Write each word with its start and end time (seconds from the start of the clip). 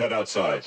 head 0.00 0.12
outside. 0.14 0.64